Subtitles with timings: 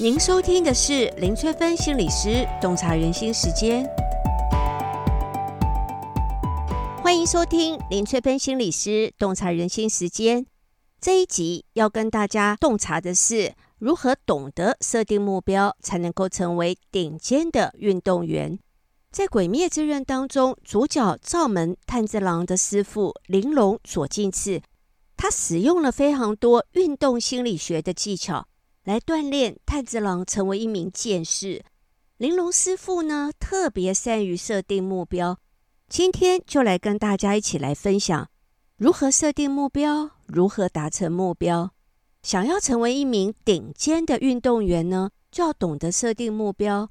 [0.00, 3.84] 您收听的是林翠芬心理师洞察人心时间，
[7.02, 10.46] 欢迎收听林翠芬心理师洞察人心时间。
[11.00, 18.56] 这一集要跟大家洞察的是，如何懂得设定目标，才能够成为顶尖的运动员。
[19.10, 24.62] 在《鬼灭之刃》当中，主角灶门炭治郎的师傅玲珑左近次，
[25.16, 28.46] 他使用了非常多运动心理学的技巧。
[28.88, 31.62] 来锻炼炭治郎成为一名剑士。
[32.16, 35.38] 玲珑师傅呢，特别善于设定目标。
[35.90, 38.30] 今天就来跟大家一起来分享
[38.78, 41.70] 如何设定目标，如何达成目标。
[42.22, 46.88] 想要成为一名顶尖的运动员呢，就要懂得设定目标。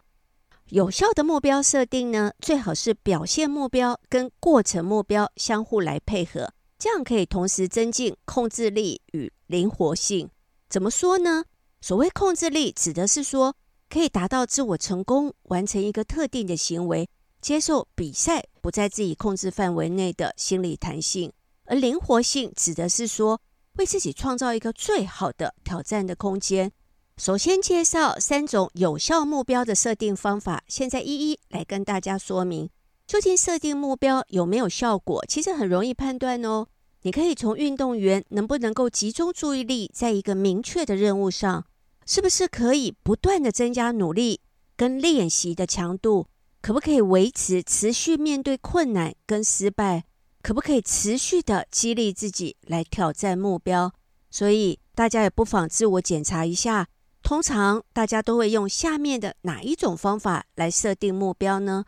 [0.65, 10.29] 有效的目标设定呢，最好是表现目标跟过程目标相互来配合，这样可以同时增进控制力与灵活性。
[10.69, 11.45] 怎么说呢？
[11.79, 13.55] 所谓控制力，指的是说
[13.89, 17.07] 可以达到自我成功，完成一个特定的行为，
[17.39, 21.29] 接受比赛不在自己控制范围内的心理弹性；
[21.65, 23.39] 而灵活性指的是说
[23.77, 26.71] 为自己创造一个最好的挑战的空间。
[27.17, 32.69] 首先介绍三种有效目标的设定方法，现在一一来跟大家说明，
[33.07, 35.23] 究竟设定目标有没有效果？
[35.27, 36.67] 其实很容易判断哦。
[37.03, 41.65] 你可以从运动员能不能够集中注意力在一个明确的任务上，
[42.07, 44.39] 是不是可以不断的增加努力
[44.77, 46.27] 跟练习的强度，
[46.61, 50.05] 可不可以维持持续面对困难跟失败，
[50.41, 53.91] 可不可以持续的激励自己来挑战目标？
[54.31, 56.87] 所以大家也不妨自我检查一下，
[57.21, 61.83] 通常大家都会用下面的哪一种方法来设定目标呢？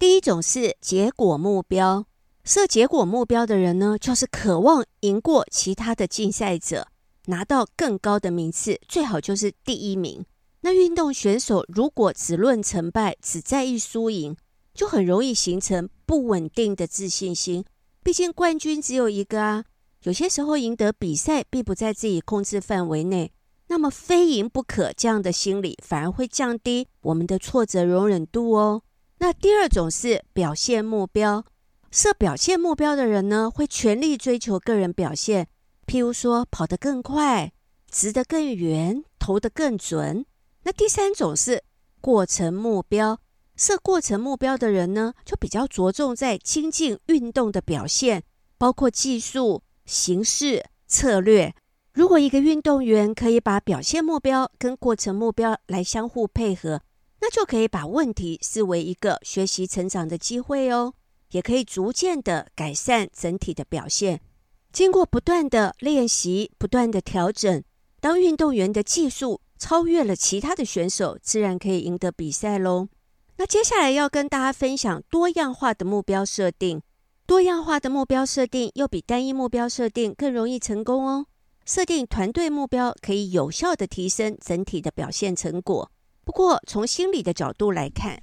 [0.00, 2.06] 第一种是结果目标。
[2.42, 6.88] 设结果目标的人呢，就是渴望赢过其他的竞赛者，
[7.26, 10.24] 拿到更高的名次，最好就是第一名。
[10.60, 14.36] 那运动选手如果只论成败，只在意输赢，
[14.72, 17.64] 就很容易形成不稳定的自信心。
[18.02, 19.64] 毕竟冠军只有一个啊，
[20.04, 23.32] 有些时候赢得比赛并不在自己控制范围内，
[23.68, 28.82] 那么非赢不可这样的心理，反而会降低我们的挫折容忍度哦。
[29.18, 31.44] 那第二种是表现目标。
[31.90, 35.46] 设表现目标的人呢，会全力追求个人表现，
[35.84, 37.52] 譬如说跑得更快、
[37.90, 40.26] 掷得更远、投得更准。
[40.62, 41.62] 那第三种是
[42.00, 43.20] 过程目标，
[43.56, 48.24] 设过程目标的人呢，就比较着重在精进运动的表现，
[48.58, 51.54] 包括技术、形式、策略。
[51.92, 56.82] 如果一个运动员可以把表现目标跟过程目标来相互配合，
[57.20, 60.94] 那就可以把问题视为一个学习成长的机会哦。
[61.30, 64.20] 也可以逐渐的改善整体的表现。
[64.74, 67.62] 经过不断的练习、不断的调整，
[68.00, 72.88] 当运动员的技术超越了其他的选手，自然可以赢得比赛喽。
[73.36, 76.82] 那接下来要跟大家分享多样化的目标设定。
[77.24, 81.26] 多样化的目标设定又比单一目标设定更容易成功哦。
[81.64, 85.88] 设定团队目标可以有效的提升整体的表现成果。
[86.24, 88.20] 不过从心理的角度来看，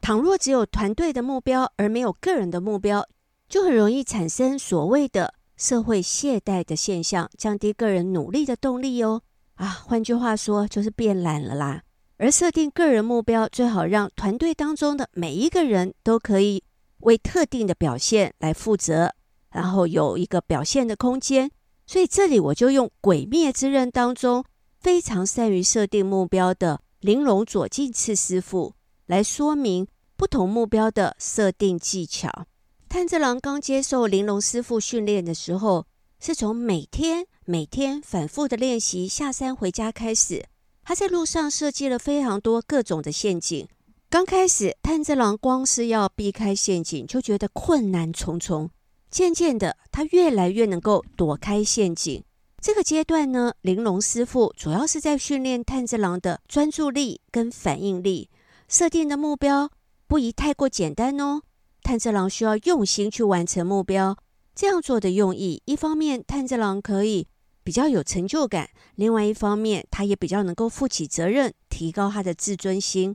[0.00, 3.06] 倘若只有团队的目标而没有个人的目标，
[3.48, 9.22] 就很容易产生所谓的社会懈怠的现象，降低个人努力的动力哦。
[9.54, 11.82] 啊，换句话说就是变懒了啦。
[12.16, 16.62] 而设定个人目标，最好让团队当中的每一个人都可以
[16.98, 19.12] 为特定的表现来负责，
[19.50, 21.50] 然后有一个表现的空间。
[21.86, 24.44] 所以这里我就用《鬼灭之刃》当中
[24.80, 28.74] 非常善于设定目标的玲珑左近次师傅
[29.06, 29.86] 来说明。
[30.16, 32.46] 不同目标的设定技巧。
[32.94, 35.84] 炭治郎刚接受玲珑师傅训练的时候，
[36.20, 40.46] 是从每天每天反复的练习下山回家开始。
[40.84, 43.66] 他在路上设计了非常多各种的陷阱。
[44.08, 48.70] 刚开始，炭治郎光是要避开陷阱就觉得困难重重。
[49.10, 52.22] 渐渐的，他越来越能够躲开陷阱。
[52.62, 58.30] 这个阶段呢，玲珑师傅主要是在训练炭治郎的专注力跟反应力。
[58.68, 59.72] 设定的目标。
[60.06, 61.42] 不宜太过简单哦。
[61.84, 64.16] 炭治郎需要用心去完成目标，
[64.54, 67.28] 这样做的用意，一方面炭治郎可以
[67.62, 73.14] 比较有成就感，另外一方面他也比较能够负起责任，提高他的自尊心。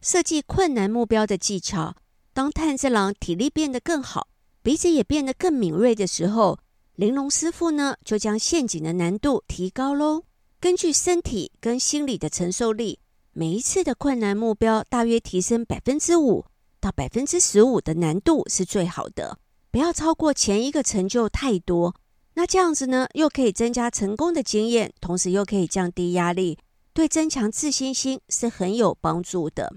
[0.00, 1.94] 设计困难目标的技巧，
[2.34, 4.26] 当炭治郎体力变得更好，
[4.60, 6.58] 鼻子也变得更敏锐的时候，
[6.96, 10.24] 玲珑师傅呢就将陷阱的难度提高喽。
[10.58, 12.98] 根据身体跟心理的承受力。
[13.32, 16.44] 每一次的困难目标大约提升百分之五
[16.80, 19.38] 到百分之十五的难度是最好的，
[19.70, 21.94] 不要超过前一个成就太多。
[22.34, 26.58] 那这样子呢，又可以增加成功的经验，同时又可以降低压力，
[26.92, 29.74] 对增强自信心是很有帮助的。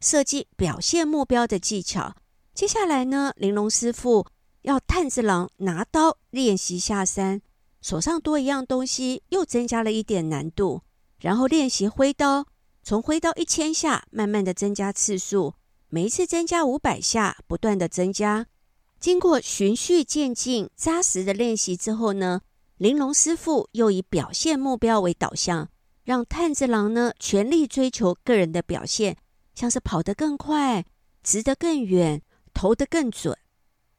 [0.00, 2.14] 设计表现目标的技巧，
[2.54, 4.26] 接下来呢，玲珑师傅
[4.62, 7.42] 要炭治郎拿刀练习下山，
[7.82, 10.82] 手上多一样东西，又增加了一点难度。
[11.18, 12.46] 然后练习挥刀，
[12.82, 15.54] 从挥刀一千下，慢慢的增加次数，
[15.88, 18.46] 每一次增加五百下，不断的增加。
[18.98, 22.40] 经过循序渐进、扎实的练习之后呢，
[22.76, 25.68] 玲珑师傅又以表现目标为导向，
[26.02, 29.16] 让炭治郎呢全力追求个人的表现，
[29.54, 30.84] 像是跑得更快、
[31.22, 32.20] 直得更远、
[32.52, 33.36] 投得更准。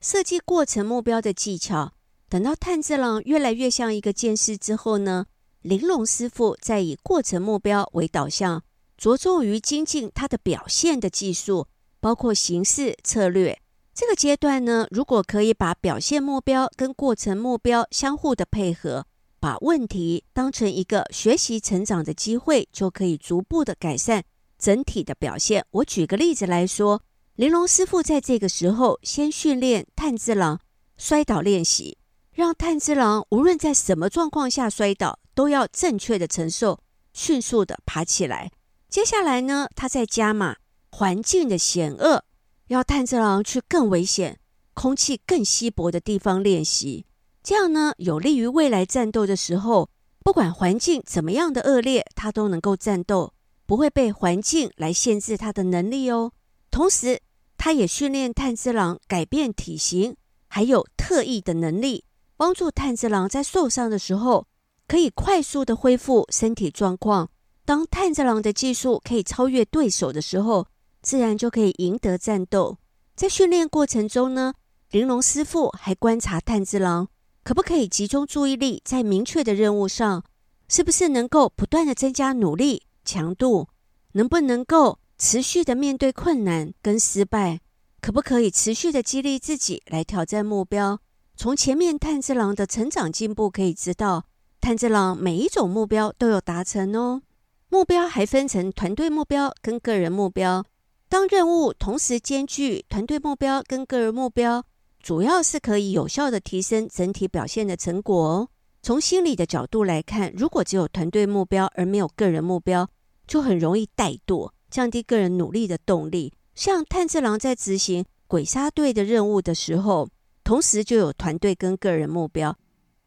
[0.02, 1.94] 设计过程目标的技巧，
[2.28, 5.28] 等到炭治郎越来越像一个剑士之后呢，
[5.62, 8.64] 玲珑师傅再以过程目标为导向，
[8.98, 11.68] 着重于精进他的表现的技术，
[12.08, 13.60] 包括形式策略。
[13.94, 19.06] 这个阶段呢，如果可以把表现目标跟过程目标相互的配合，
[19.42, 24.24] 把问题当成一个学习成长的机会，就可以逐步的改善
[24.58, 25.66] 整体的表现。
[25.72, 27.02] 我举个例子来说，
[27.36, 30.62] 玲珑师傅在这个时候先训练炭治郎
[30.96, 31.98] 摔倒练习，
[32.32, 36.80] 让炭治郎无论在什么状况下摔倒，都要正确的承受，
[37.12, 38.50] 迅速的爬起来。
[38.88, 40.56] 接下来呢，他在加码
[40.98, 42.24] 环境的险恶。
[42.70, 44.40] 要炭治郎去更危险、
[44.74, 47.06] 空气更稀薄的地方练习，
[47.44, 49.92] 这样呢，有利于未来战斗的时候，
[50.24, 53.36] 不管环境怎么样的恶劣，他都能够战斗，
[53.68, 56.32] 不会被环境来限制他的能力哦。
[56.72, 57.22] 同时，
[57.60, 60.18] 他也训练炭治郎改变体型，
[60.48, 62.06] 还有特异的能力，
[62.36, 64.48] 帮助炭治郎在受伤的时候
[64.88, 67.30] 可以快速的恢复身体状况。
[67.64, 70.66] 当炭治郎的技术可以超越对手的时候，
[71.08, 72.80] 自然就可以赢得战斗。
[73.16, 74.54] 在训练过程中呢，
[74.92, 77.08] 玲珑师傅还观察炭治郎
[77.46, 80.26] 可不可以集中注意力在明确的任务上，
[80.68, 83.70] 是不是能够不断的增加努力强度，
[84.12, 87.62] 能不能够持续的面对困难跟失败，
[88.02, 91.00] 可不可以持续的激励自己来挑战目标。
[91.38, 94.26] 从前面炭治郎的成长进步可以知道，
[94.60, 97.22] 炭治郎每一种目标都有达成哦。
[97.70, 100.66] 目标还分成团队目标跟个人目标。
[101.10, 104.66] 当任务同时兼具团队目标跟个人目标，
[105.02, 108.50] 主要是可以有效的提升整体表现的成果哦。
[108.82, 112.90] 从心理的角度来看，如果只有团队目标而没有个人目标，
[113.26, 116.34] 就很容易怠惰，降低个人努力的动力。
[116.54, 120.10] 像炭治郎在执行鬼杀队的任务的时候，
[120.44, 122.58] 同时就有团队跟个人目标，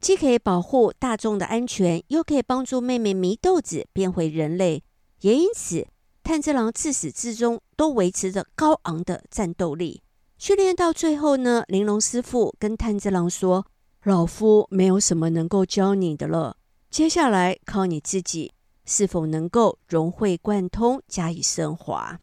[0.01, 4.83] 既可以保护大众的安全，又可以帮助妹妹祢豆子变回人类，
[5.21, 5.87] 也因此。
[6.31, 10.01] 炭治郎自始至终都维持着高昂的战斗力，
[10.39, 13.67] 训练到最后呢，玲珑师傅跟炭治郎说
[14.07, 16.57] ：“老夫没有什么能够教你的了，
[16.89, 18.53] 接下来靠你自己，
[18.85, 22.21] 是否能够融会贯通，加以升华。”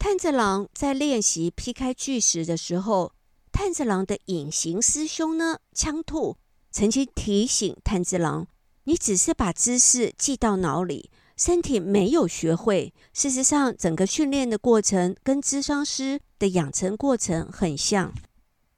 [0.00, 3.12] 炭治郎在练习劈开巨石的时候，
[3.52, 6.38] 炭治郎的隐形师兄呢，枪兔
[6.70, 8.46] 曾经提醒炭治郎
[8.84, 11.10] ：“你只是把知识记到脑里。”
[11.40, 18.12] 身体没有学会，事实上，整个训练的过程跟咨商师的养成过程很像，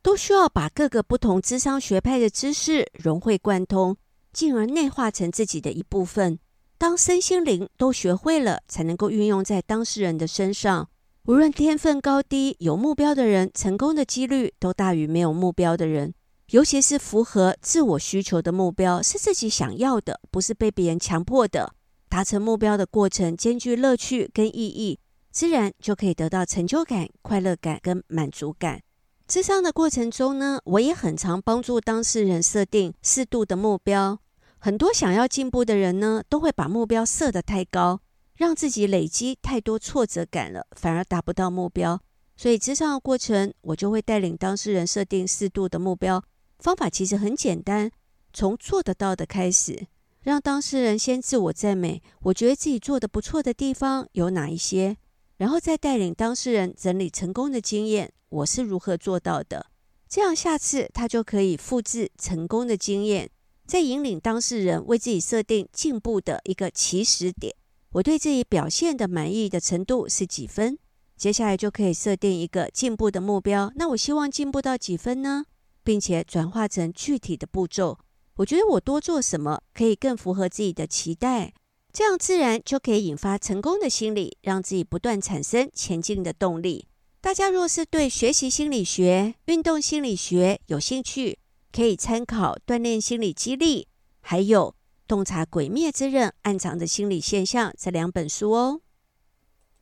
[0.01, 3.97] 都需要把各个不同智商学派的知识融会贯通，
[4.33, 6.39] 进而内化成自己的一部分。
[6.79, 10.89] 当身心灵都学会了，才能够运用在当事人的身上。
[11.25, 16.15] 无论天分高低，有目标的人成功的几率都大于没有目标的人。
[16.51, 21.75] 尤其是符合自我需求的目标，是自己想要的，不是被别人强迫的。
[22.13, 24.99] 达成目标的过程兼具乐趣跟意义，
[25.31, 28.83] 自然就可以得到成就感、快乐感跟满足感。
[29.27, 34.19] 咨商的过程中呢，我也很常帮助当事人设定适度的目标。
[34.59, 38.03] 很多想要进步的人呢，都会把目标设得太高，
[38.37, 41.99] 让自己累积太多挫折感了，反而达不到目标。
[42.37, 46.23] 所以咨商的过程，我就会带领当事人设定适度的目标。
[46.59, 47.91] 方法其实很简单，
[48.35, 49.87] 从做得到的开始。
[50.23, 54.97] 让当事人先自我赞美，我觉得自己做得不错的地方有哪一些，
[55.37, 59.67] 然后再带领当事人整理成功的经验，我是如何做到的。
[60.09, 63.31] 这样下次他就可以复制成功的经验，
[63.67, 67.55] 再引领当事人为自己设定进步的一个起始点。
[67.93, 70.79] 我对自己表现的满意的程度是几分？
[71.17, 73.73] 接下来就可以设定一个进步的目标。
[73.75, 75.45] 那我希望进步到几分呢？
[75.83, 77.99] 并且转化成具体的步骤。
[78.37, 81.53] 我觉得我多做什么，可以更符合自己的期待。
[81.93, 86.87] 这样自然就可以引发成功的心理，让自己不断产生前进的动力。
[87.21, 91.39] 大家若是对学习心理学、运动心理学有兴趣，
[91.71, 93.83] 可以参考《锻炼心理激励》
[94.23, 94.71] 还有
[95.07, 98.81] 《洞察鬼灭之刃暗藏的心理现象》这两本书哦。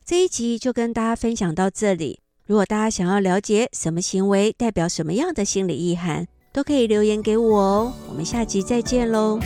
[0.03, 2.19] 这一集就跟大家分享到这里。
[2.45, 6.27] 如果大家想要了解什么行为代表什么样的心理意涵。
[6.51, 7.93] 都可以留言给我哦。
[8.09, 9.39] 我们下集再见喽。